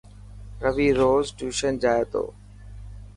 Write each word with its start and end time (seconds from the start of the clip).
روي 0.63 0.87
روز 0.99 1.25
ٽيوشن 1.37 1.73
جائي 1.83 2.03
ٿو. 2.11 2.23